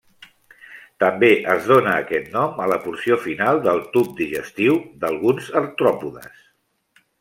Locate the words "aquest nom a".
2.07-2.67